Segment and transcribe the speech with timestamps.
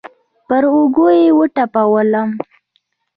[0.47, 2.29] پر اوږه يې وټپولم.